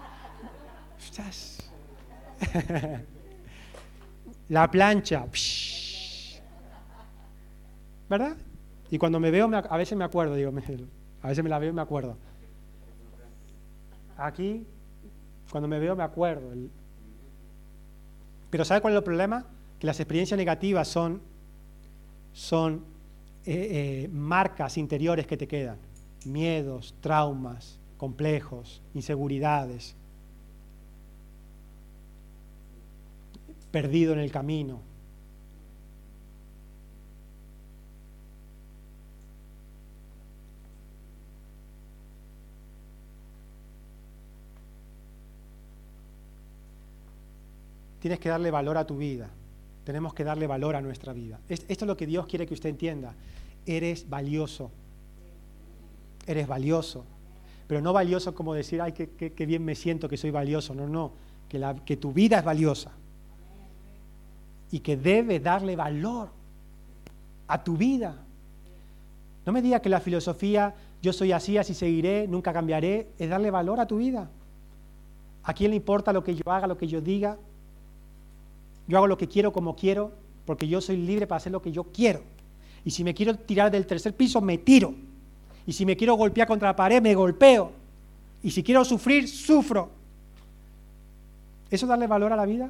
la 4.50 4.70
plancha. 4.72 5.26
¿verdad? 8.10 8.38
Y 8.90 8.98
cuando 8.98 9.20
me 9.20 9.32
veo, 9.32 9.50
a 9.54 9.78
veces 9.78 9.98
me 9.98 10.06
acuerdo, 10.06 10.36
digo, 10.36 10.52
a 11.22 11.28
veces 11.28 11.44
me 11.44 11.50
la 11.50 11.60
veo 11.60 11.72
y 11.72 11.74
me 11.74 11.82
acuerdo. 11.82 12.18
Aquí, 14.18 14.66
cuando 15.52 15.68
me 15.68 15.80
veo, 15.80 15.96
me 15.96 16.04
acuerdo. 16.04 16.52
Pero 18.50 18.66
¿sabe 18.66 18.82
cuál 18.82 18.94
es 18.94 18.98
el 18.98 19.04
problema? 19.04 19.46
Que 19.80 19.88
las 19.88 20.00
experiencias 20.00 20.38
negativas 20.38 20.88
son, 20.88 21.22
son 22.34 22.86
eh, 23.46 24.06
eh, 24.06 24.10
marcas 24.12 24.78
interiores 24.78 25.28
que 25.28 25.38
te 25.38 25.48
quedan. 25.48 25.78
Miedos, 26.26 26.96
traumas, 27.02 27.80
complejos, 27.98 28.82
inseguridades. 28.94 29.96
Perdido 33.78 34.14
en 34.14 34.20
el 34.20 34.32
camino. 34.32 34.82
tienes 48.00 48.20
que 48.20 48.30
darle 48.30 48.50
valor 48.50 48.78
a 48.78 48.88
tu 48.88 48.98
vida. 48.98 49.30
Tenemos 49.84 50.16
que 50.16 50.24
darle 50.24 50.48
valor 50.48 50.76
a 50.76 50.82
nuestra 50.82 51.14
vida. 51.14 51.40
Esto 51.48 51.68
es 51.68 51.82
lo 51.84 51.96
que 51.96 52.08
Dios 52.08 52.26
quiere 52.26 52.48
que 52.48 52.56
usted 52.56 52.70
entienda. 52.70 53.14
Eres 53.68 54.10
valioso. 54.10 54.72
Eres 56.26 56.48
valioso. 56.48 57.06
Pero 57.68 57.82
no 57.82 57.94
valioso 57.94 58.34
como 58.34 58.56
decir, 58.56 58.82
ay, 58.82 58.94
qué, 58.94 59.46
bien 59.46 59.64
me 59.64 59.76
siento 59.76 60.10
que 60.10 60.18
soy 60.18 60.32
valioso. 60.32 60.74
No, 60.74 60.88
no. 60.88 61.12
Que, 61.48 61.64
que 61.86 61.98
tu 61.98 62.12
vida 62.12 62.40
es 62.40 62.44
valiosa. 62.44 62.92
Y 64.72 64.80
que 64.80 64.98
debe 64.98 65.40
darle 65.40 65.76
valor 65.76 66.30
a 67.48 67.64
tu 67.64 67.78
vida. 67.78 68.16
No 69.46 69.54
me 69.54 69.62
diga 69.62 69.80
que 69.80 69.90
la 69.90 70.02
filosofía, 70.02 70.76
yo 71.02 71.14
soy 71.14 71.32
así, 71.32 71.58
así 71.58 71.74
seguiré, 71.74 72.28
nunca 72.28 72.52
cambiaré, 72.52 73.08
es 73.18 73.30
darle 73.30 73.50
valor 73.50 73.80
a 73.80 73.88
tu 73.88 73.98
vida. 73.98 74.30
¿A 75.44 75.54
quién 75.54 75.72
le 75.72 75.78
importa 75.78 76.12
lo 76.12 76.24
que 76.24 76.36
yo 76.36 76.52
haga, 76.52 76.68
lo 76.68 76.78
que 76.78 76.88
yo 76.88 77.00
diga? 77.00 77.38
Yo 78.88 78.98
hago 78.98 79.08
lo 79.08 79.18
que 79.18 79.28
quiero 79.28 79.54
como 79.54 79.76
quiero, 79.76 80.12
porque 80.46 80.68
yo 80.68 80.82
soy 80.82 80.98
libre 80.98 81.28
para 81.28 81.38
hacer 81.38 81.54
lo 81.54 81.62
que 81.62 81.72
yo 81.72 81.86
quiero. 81.86 82.22
Y 82.84 82.92
si 82.92 83.04
me 83.04 83.14
quiero 83.14 83.36
tirar 83.36 83.72
del 83.72 83.86
tercer 83.86 84.14
piso, 84.14 84.42
me 84.42 84.58
tiro. 84.58 84.94
Y 85.66 85.74
si 85.74 85.86
me 85.86 85.96
quiero 85.96 86.16
golpear 86.16 86.48
contra 86.48 86.70
la 86.70 86.76
pared, 86.76 87.02
me 87.02 87.16
golpeo. 87.16 87.72
Y 88.44 88.52
si 88.52 88.64
quiero 88.64 88.84
sufrir, 88.86 89.28
sufro. 89.28 89.90
¿Eso 91.70 91.86
es 91.86 91.90
darle 91.90 92.08
valor 92.08 92.32
a 92.32 92.36
la 92.36 92.46
vida? 92.46 92.70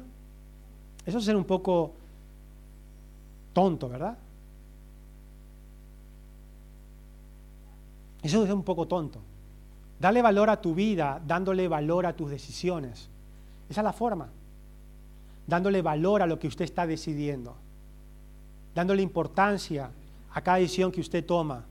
Eso 1.08 1.18
es 1.18 1.24
ser 1.24 1.36
un 1.36 1.44
poco 1.44 1.92
tonto, 3.54 3.88
¿verdad? 3.88 4.16
Eso 8.22 8.44
es 8.44 8.50
un 8.50 8.62
poco 8.62 8.86
tonto. 8.86 9.18
Dale 9.98 10.20
valor 10.20 10.50
a 10.50 10.60
tu 10.60 10.74
vida 10.74 11.20
dándole 11.26 11.66
valor 11.66 12.04
a 12.04 12.12
tus 12.12 12.28
decisiones. 12.30 13.08
Esa 13.70 13.80
es 13.80 13.84
la 13.84 13.92
forma 13.92 14.28
dándole 15.48 15.80
valor 15.80 16.20
a 16.20 16.26
lo 16.26 16.38
que 16.38 16.46
usted 16.46 16.66
está 16.66 16.86
decidiendo, 16.86 17.56
dándole 18.74 19.00
importancia 19.00 19.90
a 20.30 20.40
cada 20.42 20.58
decisión 20.58 20.92
que 20.92 21.00
usted 21.00 21.24
toma. 21.24 21.64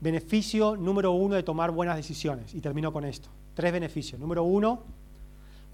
Beneficio 0.00 0.76
número 0.76 1.10
uno 1.10 1.34
de 1.34 1.42
tomar 1.42 1.72
buenas 1.72 1.96
decisiones. 1.96 2.54
Y 2.54 2.60
termino 2.60 2.92
con 2.92 3.04
esto. 3.04 3.28
Tres 3.54 3.72
beneficios. 3.72 4.20
Número 4.20 4.44
uno, 4.44 4.82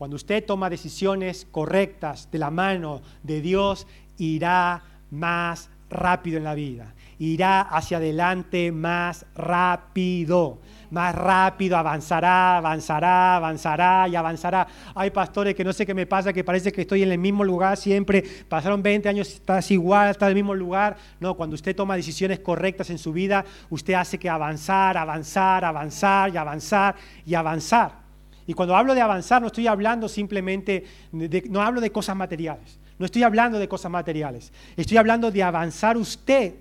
Cuando 0.02 0.16
usted 0.16 0.44
toma 0.44 0.68
decisiones 0.68 1.46
correctas 1.48 2.28
de 2.32 2.40
la 2.40 2.50
mano 2.50 3.02
de 3.22 3.40
Dios, 3.40 3.86
irá 4.18 4.82
más 5.12 5.70
rápido 5.88 6.38
en 6.38 6.42
la 6.42 6.56
vida. 6.56 6.92
Irá 7.20 7.60
hacia 7.60 7.98
adelante 7.98 8.72
más 8.72 9.24
rápido. 9.36 10.58
Más 10.90 11.14
rápido 11.14 11.76
avanzará, 11.76 12.56
avanzará, 12.56 13.36
avanzará 13.36 14.08
y 14.08 14.16
avanzará. 14.16 14.66
Hay 14.96 15.10
pastores 15.12 15.54
que 15.54 15.62
no 15.62 15.72
sé 15.72 15.86
qué 15.86 15.94
me 15.94 16.06
pasa, 16.06 16.32
que 16.32 16.42
parece 16.42 16.72
que 16.72 16.80
estoy 16.80 17.04
en 17.04 17.12
el 17.12 17.18
mismo 17.18 17.44
lugar 17.44 17.76
siempre. 17.76 18.24
Pasaron 18.48 18.82
20 18.82 19.08
años, 19.08 19.28
estás 19.28 19.70
igual, 19.70 20.10
estás 20.10 20.26
en 20.26 20.30
el 20.30 20.42
mismo 20.42 20.56
lugar. 20.56 20.96
No, 21.20 21.36
cuando 21.36 21.54
usted 21.54 21.76
toma 21.76 21.94
decisiones 21.94 22.40
correctas 22.40 22.90
en 22.90 22.98
su 22.98 23.12
vida, 23.12 23.44
usted 23.70 23.94
hace 23.94 24.18
que 24.18 24.28
avanzar, 24.28 24.96
avanzar, 24.96 25.64
avanzar 25.64 26.34
y 26.34 26.36
avanzar 26.38 26.96
y 27.24 27.34
avanzar. 27.36 28.01
Y 28.46 28.54
cuando 28.54 28.76
hablo 28.76 28.94
de 28.94 29.00
avanzar, 29.00 29.40
no 29.40 29.48
estoy 29.48 29.66
hablando 29.66 30.08
simplemente, 30.08 30.84
de, 31.12 31.44
no 31.48 31.62
hablo 31.62 31.80
de 31.80 31.92
cosas 31.92 32.16
materiales, 32.16 32.78
no 32.98 33.06
estoy 33.06 33.22
hablando 33.22 33.58
de 33.58 33.68
cosas 33.68 33.90
materiales, 33.90 34.52
estoy 34.76 34.96
hablando 34.96 35.30
de 35.30 35.42
avanzar 35.42 35.96
usted. 35.96 36.54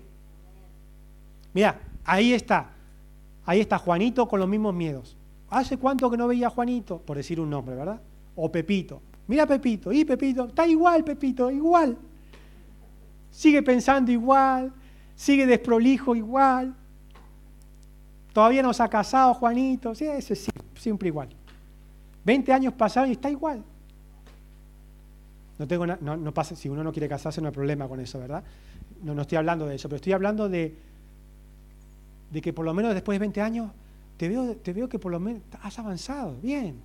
Mira, 1.52 1.80
ahí 2.04 2.32
está, 2.32 2.70
ahí 3.44 3.60
está 3.60 3.78
Juanito 3.78 4.28
con 4.28 4.40
los 4.40 4.48
mismos 4.48 4.74
miedos. 4.74 5.16
¿Hace 5.50 5.76
cuánto 5.76 6.10
que 6.10 6.16
no 6.16 6.28
veía 6.28 6.46
a 6.46 6.50
Juanito? 6.50 6.98
Por 6.98 7.16
decir 7.16 7.38
un 7.38 7.50
nombre, 7.50 7.74
¿verdad? 7.74 8.00
O 8.36 8.50
Pepito. 8.50 9.02
Mira 9.26 9.46
Pepito, 9.46 9.92
y 9.92 10.04
Pepito, 10.04 10.46
está 10.46 10.66
igual 10.66 11.04
Pepito, 11.04 11.50
igual. 11.50 11.96
Sigue 13.30 13.62
pensando 13.62 14.10
igual, 14.12 14.72
sigue 15.14 15.46
desprolijo 15.46 16.14
igual. 16.14 16.74
Todavía 18.32 18.62
no 18.62 18.72
se 18.72 18.82
ha 18.82 18.88
casado 18.88 19.34
Juanito, 19.34 19.94
sí, 19.94 20.06
ese 20.06 20.32
es 20.34 20.46
siempre 20.74 21.08
igual. 21.08 21.28
20 22.24 22.52
años 22.52 22.74
pasaron 22.74 23.10
y 23.10 23.12
está 23.12 23.30
igual. 23.30 23.62
No, 25.58 25.66
tengo 25.66 25.86
no, 25.86 26.34
pasa, 26.34 26.56
si 26.56 26.68
uno 26.68 26.82
no 26.82 26.92
quiere 26.92 27.08
casarse 27.08 27.40
no 27.40 27.48
hay 27.48 27.54
problema 27.54 27.86
con 27.86 28.00
eso, 28.00 28.18
¿verdad? 28.18 28.42
No, 29.02 29.14
no 29.14 29.22
estoy 29.22 29.38
hablando 29.38 29.66
de 29.66 29.76
eso, 29.76 29.88
pero 29.88 29.96
estoy 29.96 30.12
hablando 30.12 30.48
de, 30.48 30.74
de 32.30 32.40
que 32.40 32.52
por 32.52 32.64
lo 32.64 32.74
menos 32.74 32.94
después 32.94 33.16
de 33.16 33.20
20 33.20 33.40
años 33.40 33.70
te 34.16 34.28
veo, 34.28 34.56
te 34.56 34.72
veo 34.72 34.88
que 34.88 34.98
por 34.98 35.12
lo 35.12 35.20
menos 35.20 35.42
has 35.62 35.78
avanzado, 35.78 36.36
bien. 36.42 36.76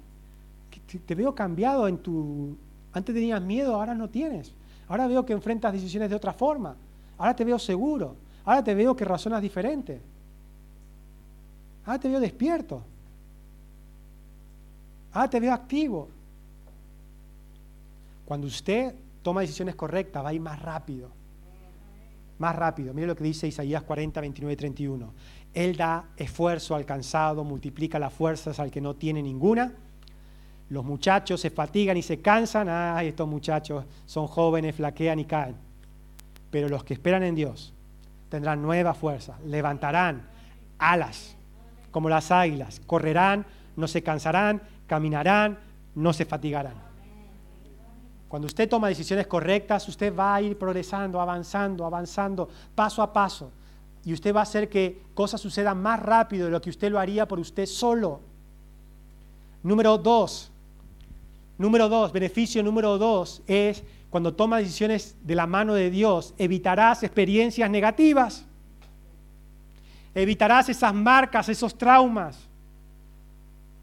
Te, 0.92 1.00
te 1.00 1.16
veo 1.16 1.34
cambiado 1.34 1.88
en 1.88 1.98
tu... 1.98 2.56
Antes 2.94 3.14
tenías 3.14 3.42
miedo, 3.42 3.76
ahora 3.76 3.94
no 3.94 4.10
tienes. 4.10 4.54
Ahora 4.88 5.08
veo 5.08 5.26
que 5.26 5.34
enfrentas 5.34 5.74
decisiones 5.74 6.10
de 6.10 6.16
otra 6.16 6.34
forma. 6.34 6.76
Ahora 7.18 7.36
te 7.36 7.44
veo 7.44 7.60
seguro. 7.60 8.16
Ahora 8.46 8.64
te 8.64 8.74
veo 8.74 8.96
que 8.96 9.06
razonas 9.06 9.42
diferente. 9.42 10.02
Ahora 11.86 12.00
te 12.00 12.10
veo 12.10 12.20
despierto. 12.20 12.82
Ah, 15.20 15.28
te 15.28 15.40
veo 15.40 15.52
activo. 15.52 16.10
Cuando 18.24 18.46
usted 18.46 18.94
toma 19.24 19.42
decisiones 19.42 19.74
correctas, 19.74 20.24
va 20.24 20.30
a 20.30 20.34
ir 20.34 20.42
más 20.42 20.62
rápido. 20.62 21.10
Más 22.38 22.56
rápido. 22.56 22.94
Mire 22.94 23.08
lo 23.08 23.16
que 23.16 23.24
dice 23.24 23.48
Isaías 23.48 23.82
40, 23.82 24.22
29 24.22 24.54
y 24.54 24.56
31. 24.56 25.14
Él 25.56 25.76
da 25.76 26.10
esfuerzo 26.18 26.76
al 26.76 26.86
cansado, 26.86 27.44
multiplica 27.44 27.98
las 27.98 28.14
fuerzas 28.14 28.60
al 28.60 28.70
que 28.70 28.80
no 28.80 28.96
tiene 28.96 29.24
ninguna. 29.24 29.74
Los 30.70 30.86
muchachos 30.86 31.42
se 31.42 31.50
fatigan 31.50 31.98
y 31.98 32.04
se 32.04 32.22
cansan. 32.22 32.70
Ay, 32.70 33.08
estos 33.08 33.28
muchachos 33.28 33.86
son 34.06 34.28
jóvenes, 34.28 34.76
flaquean 34.76 35.18
y 35.18 35.26
caen. 35.26 35.56
Pero 36.52 36.70
los 36.70 36.84
que 36.84 36.94
esperan 36.94 37.24
en 37.24 37.34
Dios 37.34 37.74
tendrán 38.30 38.62
nuevas 38.62 38.96
fuerzas, 38.96 39.42
levantarán 39.44 40.28
alas 40.78 41.36
como 41.90 42.08
las 42.08 42.30
águilas, 42.30 42.82
correrán, 42.86 43.48
no 43.76 43.88
se 43.88 44.04
cansarán 44.04 44.62
caminarán, 44.88 45.60
no 45.96 46.14
se 46.14 46.26
fatigarán. 46.26 46.88
Cuando 48.28 48.48
usted 48.48 48.68
toma 48.68 48.90
decisiones 48.90 49.28
correctas, 49.28 49.88
usted 49.88 50.14
va 50.14 50.36
a 50.36 50.42
ir 50.42 50.58
progresando, 50.58 51.22
avanzando, 51.22 51.86
avanzando, 51.86 52.50
paso 52.76 53.02
a 53.02 53.14
paso. 53.14 53.52
Y 54.04 54.14
usted 54.14 54.36
va 54.36 54.42
a 54.42 54.44
hacer 54.44 54.70
que 54.70 55.02
cosas 55.14 55.40
sucedan 55.40 55.82
más 55.82 56.00
rápido 56.02 56.46
de 56.46 56.52
lo 56.52 56.62
que 56.62 56.70
usted 56.70 56.92
lo 56.92 57.00
haría 57.00 57.28
por 57.28 57.40
usted 57.40 57.66
solo. 57.66 58.20
Número 59.64 59.98
dos, 59.98 60.52
número 61.58 61.90
dos, 61.90 62.12
beneficio 62.12 62.64
número 62.64 62.98
dos 62.98 63.42
es 63.48 63.84
cuando 64.10 64.34
toma 64.34 64.60
decisiones 64.60 65.16
de 65.24 65.36
la 65.36 65.48
mano 65.48 65.74
de 65.74 65.90
Dios, 65.90 66.34
evitarás 66.38 67.04
experiencias 67.04 67.70
negativas. 67.70 68.46
Evitarás 70.16 70.70
esas 70.70 70.94
marcas, 70.94 71.50
esos 71.50 71.78
traumas 71.78 72.47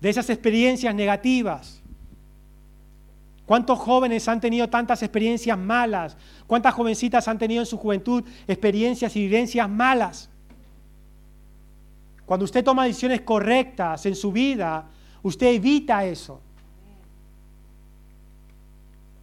de 0.00 0.10
esas 0.10 0.28
experiencias 0.30 0.94
negativas. 0.94 1.80
¿Cuántos 3.46 3.78
jóvenes 3.78 4.26
han 4.28 4.40
tenido 4.40 4.68
tantas 4.68 5.02
experiencias 5.02 5.58
malas? 5.58 6.16
¿Cuántas 6.46 6.74
jovencitas 6.74 7.28
han 7.28 7.38
tenido 7.38 7.60
en 7.60 7.66
su 7.66 7.76
juventud 7.76 8.24
experiencias 8.46 9.14
y 9.16 9.20
vivencias 9.20 9.68
malas? 9.68 10.30
Cuando 12.24 12.44
usted 12.44 12.64
toma 12.64 12.86
decisiones 12.86 13.20
correctas 13.20 14.06
en 14.06 14.16
su 14.16 14.32
vida, 14.32 14.88
usted 15.22 15.48
evita 15.48 16.04
eso. 16.06 16.40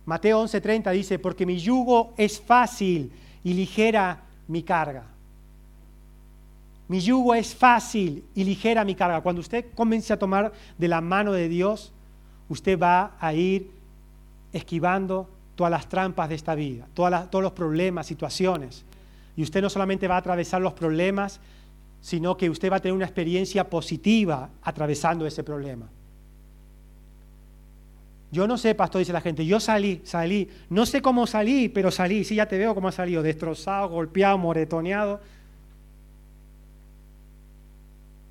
Mateo 0.06 0.44
11:30 0.44 0.92
dice, 0.92 1.20
porque 1.20 1.46
mi 1.46 1.58
yugo 1.58 2.14
es 2.18 2.40
fácil 2.40 3.12
y 3.44 3.54
ligera 3.54 4.22
mi 4.48 4.62
carga. 4.62 5.06
Mi 6.92 7.00
yugo 7.00 7.34
es 7.34 7.56
fácil 7.56 8.26
y 8.36 8.44
ligera 8.44 8.84
mi 8.84 8.96
carga. 8.96 9.22
Cuando 9.22 9.40
usted 9.40 9.68
comience 9.76 10.12
a 10.12 10.20
tomar 10.20 10.52
de 10.78 10.88
la 10.90 11.00
mano 11.00 11.32
de 11.32 11.48
Dios, 11.48 11.94
usted 12.50 12.78
va 12.78 13.16
a 13.18 13.34
ir 13.34 13.72
esquivando 14.52 15.30
todas 15.56 15.72
las 15.72 15.88
trampas 15.88 16.28
de 16.28 16.36
esta 16.36 16.54
vida, 16.54 16.86
todos 16.94 17.42
los 17.42 17.54
problemas, 17.54 18.08
situaciones. 18.08 18.84
Y 19.38 19.44
usted 19.44 19.62
no 19.62 19.70
solamente 19.70 20.06
va 20.10 20.16
a 20.16 20.18
atravesar 20.18 20.62
los 20.62 20.74
problemas, 20.74 21.40
sino 22.02 22.36
que 22.36 22.50
usted 22.50 22.70
va 22.70 22.76
a 22.76 22.80
tener 22.82 22.94
una 22.94 23.06
experiencia 23.06 23.70
positiva 23.70 24.50
atravesando 24.62 25.26
ese 25.26 25.46
problema. 25.46 25.88
Yo 28.34 28.48
no 28.48 28.58
sé, 28.58 28.76
pastor, 28.76 29.00
dice 29.00 29.14
la 29.14 29.22
gente, 29.22 29.46
yo 29.46 29.62
salí, 29.62 30.02
salí, 30.04 30.50
no 30.70 30.86
sé 30.86 31.02
cómo 31.02 31.26
salí, 31.26 31.70
pero 31.70 31.90
salí, 31.90 32.26
sí, 32.26 32.36
ya 32.36 32.50
te 32.50 32.58
veo 32.58 32.76
cómo 32.76 32.90
ha 32.90 32.92
salido, 32.92 33.24
destrozado, 33.24 33.88
golpeado, 33.88 34.38
moretoneado, 34.38 35.22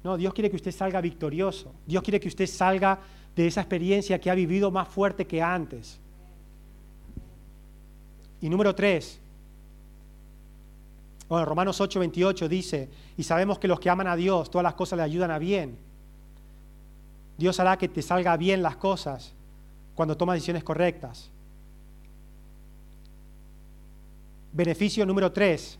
no, 0.02 0.16
Dios 0.16 0.32
quiere 0.32 0.48
que 0.48 0.56
usted 0.56 0.72
salga 0.72 1.00
victorioso. 1.00 1.74
Dios 1.86 2.02
quiere 2.02 2.18
que 2.18 2.28
usted 2.28 2.46
salga 2.46 2.98
de 3.36 3.46
esa 3.46 3.60
experiencia 3.60 4.18
que 4.18 4.30
ha 4.30 4.34
vivido 4.34 4.70
más 4.70 4.88
fuerte 4.88 5.26
que 5.26 5.42
antes. 5.42 6.00
Y 8.40 8.48
número 8.48 8.74
tres, 8.74 9.20
bueno, 11.28 11.44
Romanos 11.44 11.80
8, 11.80 12.00
28 12.00 12.48
dice, 12.48 12.88
y 13.16 13.22
sabemos 13.22 13.58
que 13.58 13.68
los 13.68 13.78
que 13.78 13.90
aman 13.90 14.08
a 14.08 14.16
Dios, 14.16 14.50
todas 14.50 14.64
las 14.64 14.74
cosas 14.74 14.96
le 14.96 15.02
ayudan 15.04 15.30
a 15.30 15.38
bien. 15.38 15.78
Dios 17.36 17.60
hará 17.60 17.76
que 17.76 17.88
te 17.88 18.02
salga 18.02 18.36
bien 18.36 18.62
las 18.62 18.76
cosas 18.76 19.32
cuando 19.94 20.16
tomas 20.16 20.34
decisiones 20.34 20.64
correctas. 20.64 21.30
Beneficio 24.52 25.06
número 25.06 25.30
tres, 25.30 25.78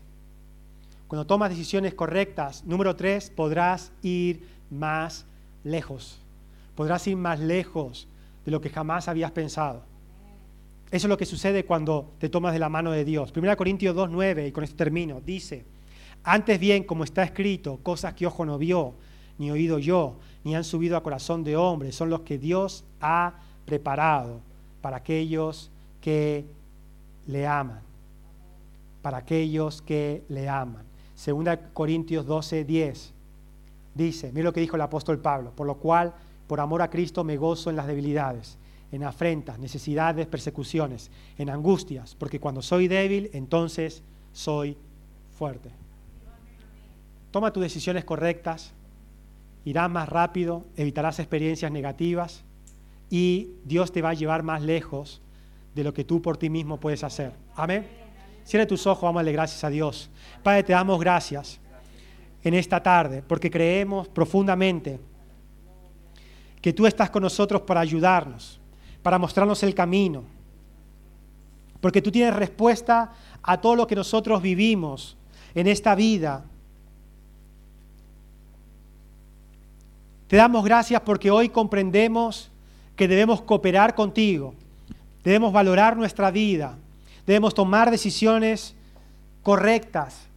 cuando 1.11 1.27
tomas 1.27 1.49
decisiones 1.49 1.93
correctas, 1.93 2.63
número 2.63 2.95
tres, 2.95 3.29
podrás 3.29 3.91
ir 4.01 4.47
más 4.69 5.25
lejos. 5.61 6.17
Podrás 6.73 7.05
ir 7.05 7.17
más 7.17 7.37
lejos 7.37 8.07
de 8.45 8.51
lo 8.51 8.61
que 8.61 8.69
jamás 8.69 9.09
habías 9.09 9.31
pensado. 9.31 9.83
Eso 10.89 11.07
es 11.07 11.09
lo 11.09 11.17
que 11.17 11.25
sucede 11.25 11.65
cuando 11.65 12.13
te 12.17 12.29
tomas 12.29 12.53
de 12.53 12.59
la 12.59 12.69
mano 12.69 12.91
de 12.91 13.03
Dios. 13.03 13.33
1 13.35 13.57
Corintios 13.57 13.93
2.9, 13.93 14.47
y 14.47 14.51
con 14.53 14.63
esto 14.63 14.77
termino, 14.77 15.19
dice, 15.19 15.65
antes 16.23 16.57
bien, 16.57 16.85
como 16.85 17.03
está 17.03 17.23
escrito, 17.23 17.81
cosas 17.83 18.13
que 18.13 18.25
ojo 18.25 18.45
no 18.45 18.57
vio, 18.57 18.93
ni 19.37 19.51
oído 19.51 19.79
yo, 19.79 20.15
ni 20.45 20.55
han 20.55 20.63
subido 20.63 20.95
a 20.95 21.03
corazón 21.03 21.43
de 21.43 21.57
hombre, 21.57 21.91
son 21.91 22.09
los 22.09 22.21
que 22.21 22.37
Dios 22.37 22.85
ha 23.01 23.33
preparado 23.65 24.39
para 24.79 24.95
aquellos 24.95 25.71
que 25.99 26.45
le 27.27 27.45
aman. 27.45 27.81
Para 29.01 29.17
aquellos 29.17 29.81
que 29.81 30.23
le 30.29 30.47
aman. 30.47 30.89
Segunda 31.21 31.55
Corintios 31.71 32.25
12, 32.25 32.65
10. 32.65 33.13
Dice, 33.93 34.31
mira 34.31 34.45
lo 34.45 34.53
que 34.53 34.59
dijo 34.59 34.75
el 34.75 34.81
apóstol 34.81 35.19
Pablo, 35.19 35.51
por 35.55 35.67
lo 35.67 35.77
cual, 35.77 36.15
por 36.47 36.59
amor 36.59 36.81
a 36.81 36.89
Cristo, 36.89 37.23
me 37.23 37.37
gozo 37.37 37.69
en 37.69 37.75
las 37.75 37.85
debilidades, 37.85 38.57
en 38.91 39.03
afrentas, 39.03 39.59
necesidades, 39.59 40.25
persecuciones, 40.25 41.11
en 41.37 41.51
angustias, 41.51 42.15
porque 42.15 42.39
cuando 42.39 42.63
soy 42.63 42.87
débil, 42.87 43.29
entonces 43.33 44.01
soy 44.33 44.75
fuerte. 45.37 45.69
Toma 47.29 47.53
tus 47.53 47.61
decisiones 47.61 48.03
correctas, 48.03 48.73
irás 49.63 49.91
más 49.91 50.09
rápido, 50.09 50.65
evitarás 50.75 51.19
experiencias 51.19 51.71
negativas 51.71 52.43
y 53.11 53.51
Dios 53.63 53.91
te 53.91 54.01
va 54.01 54.09
a 54.09 54.15
llevar 54.15 54.41
más 54.41 54.63
lejos 54.63 55.21
de 55.75 55.83
lo 55.83 55.93
que 55.93 56.03
tú 56.03 56.19
por 56.19 56.37
ti 56.37 56.49
mismo 56.49 56.79
puedes 56.79 57.03
hacer. 57.03 57.33
Amén. 57.55 58.00
Cierra 58.43 58.67
tus 58.67 58.85
ojos, 58.87 59.03
vamos 59.03 59.23
gracias 59.25 59.63
a 59.63 59.69
Dios. 59.69 60.09
Padre, 60.43 60.63
te 60.63 60.73
damos 60.73 60.99
gracias 60.99 61.59
en 62.43 62.53
esta 62.53 62.81
tarde 62.81 63.21
porque 63.21 63.51
creemos 63.51 64.07
profundamente 64.07 64.99
que 66.61 66.73
tú 66.73 66.85
estás 66.85 67.09
con 67.09 67.23
nosotros 67.23 67.61
para 67.61 67.79
ayudarnos, 67.79 68.59
para 69.01 69.17
mostrarnos 69.17 69.63
el 69.63 69.73
camino. 69.73 70.23
Porque 71.79 72.01
tú 72.01 72.11
tienes 72.11 72.35
respuesta 72.35 73.13
a 73.41 73.59
todo 73.59 73.75
lo 73.75 73.87
que 73.87 73.95
nosotros 73.95 74.41
vivimos 74.41 75.17
en 75.55 75.67
esta 75.67 75.95
vida. 75.95 76.45
Te 80.27 80.37
damos 80.37 80.63
gracias 80.63 81.01
porque 81.01 81.31
hoy 81.31 81.49
comprendemos 81.49 82.51
que 82.95 83.07
debemos 83.07 83.41
cooperar 83.41 83.95
contigo, 83.95 84.53
debemos 85.23 85.51
valorar 85.51 85.97
nuestra 85.97 86.29
vida, 86.29 86.77
debemos 87.25 87.53
tomar 87.53 87.91
decisiones 87.91 88.75
correctas, 89.43 90.27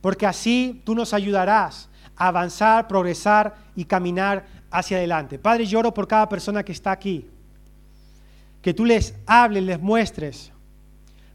porque 0.00 0.26
así 0.26 0.80
tú 0.84 0.94
nos 0.94 1.12
ayudarás 1.12 1.88
a 2.16 2.28
avanzar, 2.28 2.88
progresar 2.88 3.56
y 3.74 3.84
caminar 3.84 4.46
hacia 4.70 4.96
adelante. 4.96 5.38
Padre, 5.38 5.66
lloro 5.66 5.92
por 5.92 6.06
cada 6.06 6.28
persona 6.28 6.62
que 6.62 6.72
está 6.72 6.90
aquí, 6.92 7.28
que 8.62 8.74
tú 8.74 8.84
les 8.84 9.14
hables, 9.26 9.62
les 9.62 9.80
muestres 9.80 10.52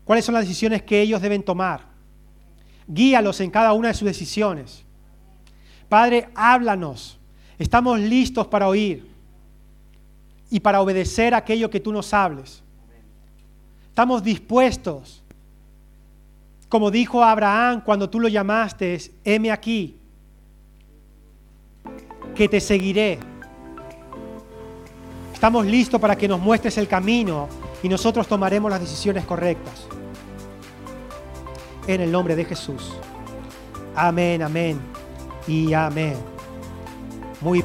cuáles 0.06 0.26
son 0.26 0.36
las 0.36 0.44
decisiones 0.44 0.84
que 0.84 1.02
ellos 1.02 1.22
deben 1.22 1.44
tomar. 1.44 1.82
Guíalos 2.88 3.40
en 3.40 3.50
cada 3.50 3.74
una 3.74 3.90
de 3.90 3.94
sus 3.94 4.06
decisiones. 4.06 4.84
Padre, 5.88 6.30
háblanos 6.36 7.18
Estamos 7.58 8.00
listos 8.00 8.48
para 8.48 8.68
oír 8.68 9.08
y 10.50 10.60
para 10.60 10.82
obedecer 10.82 11.34
aquello 11.34 11.70
que 11.70 11.80
tú 11.80 11.92
nos 11.92 12.14
hables. 12.14 12.63
Estamos 13.94 14.24
dispuestos, 14.24 15.22
como 16.68 16.90
dijo 16.90 17.24
Abraham 17.24 17.80
cuando 17.86 18.10
tú 18.10 18.20
lo 18.20 18.28
llamaste, 18.28 19.00
heme 19.24 19.52
aquí, 19.52 20.00
que 22.34 22.50
te 22.50 22.60
seguiré. 22.60 23.20
Estamos 25.32 25.68
listos 25.68 26.02
para 26.02 26.16
que 26.16 26.28
nos 26.28 26.40
muestres 26.40 26.80
el 26.80 26.88
camino 26.88 27.48
y 27.84 27.88
nosotros 27.88 28.28
tomaremos 28.28 28.72
las 28.72 28.80
decisiones 28.80 29.26
correctas. 29.26 29.86
En 31.86 32.02
el 32.02 32.12
nombre 32.12 32.36
de 32.36 32.46
Jesús. 32.46 32.94
Amén, 33.96 34.42
amén 34.42 34.82
y 35.48 35.72
amén. 35.72 36.16
Muy 37.42 37.64